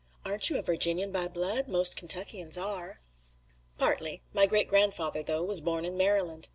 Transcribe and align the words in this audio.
"Aren't 0.25 0.49
you 0.49 0.57
a 0.57 0.63
Virginian 0.63 1.11
by 1.11 1.27
blood? 1.27 1.67
Most 1.67 1.93
all 1.95 1.99
Kentuckians 1.99 2.57
are." 2.57 2.99
"Partly. 3.77 4.23
My 4.33 4.47
great 4.47 4.67
grandfather, 4.67 5.21
though, 5.21 5.43
was 5.43 5.61
born 5.61 5.85
in 5.85 5.95
Maryland." 5.95 6.49